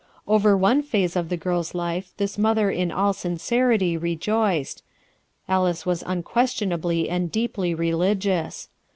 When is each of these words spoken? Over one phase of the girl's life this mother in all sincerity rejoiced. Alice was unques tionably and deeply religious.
Over 0.27 0.57
one 0.57 0.81
phase 0.81 1.15
of 1.15 1.29
the 1.29 1.37
girl's 1.37 1.75
life 1.75 2.11
this 2.17 2.35
mother 2.35 2.71
in 2.71 2.91
all 2.91 3.13
sincerity 3.13 3.97
rejoiced. 3.97 4.81
Alice 5.47 5.85
was 5.85 6.01
unques 6.01 6.55
tionably 6.57 7.05
and 7.07 7.31
deeply 7.31 7.75
religious. 7.75 8.67